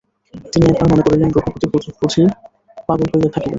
তিনি 0.51 0.65
একবার 0.71 0.87
মনে 0.91 1.03
করিলেন, 1.05 1.29
রঘুপতি 1.31 1.65
বুঝি 1.71 2.21
পাগল 2.87 3.07
হইয়া 3.11 3.29
থাকিবেন। 3.29 3.49